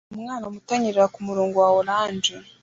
[0.15, 2.33] Umwana muto anyerera kumurongo wa orange